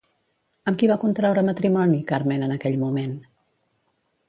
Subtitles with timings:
[0.71, 3.15] Amb qui va contraure matrimoni Carmen en aquell moment?